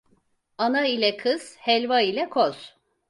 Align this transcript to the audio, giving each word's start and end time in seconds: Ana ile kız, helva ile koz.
Ana 0.57 0.85
ile 0.87 1.17
kız, 1.17 1.55
helva 1.59 2.01
ile 2.01 2.29
koz. 2.29 2.75